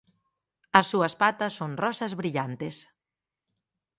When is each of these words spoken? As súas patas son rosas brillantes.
As 0.79 0.85
súas 0.91 1.13
patas 1.21 1.53
son 1.59 1.71
rosas 1.83 2.13
brillantes. 2.21 2.75